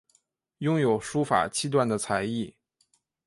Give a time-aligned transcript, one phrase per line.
[0.57, 2.55] 拥有书法七段的才艺。